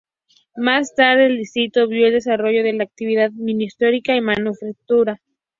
Más 0.55 0.95
tarde, 0.95 1.27
el 1.27 1.37
distrito 1.37 1.87
vio 1.87 2.07
el 2.07 2.13
desarrollo 2.13 2.63
de 2.63 2.73
la 2.73 2.83
actividad 2.85 3.29
minorista 3.33 3.87
y 4.15 4.19
manufacturera. 4.21 5.21